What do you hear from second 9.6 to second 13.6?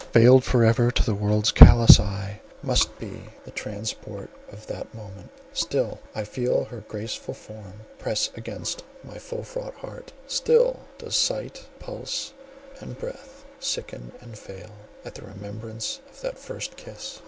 heart—still does sight, and pulse, and breath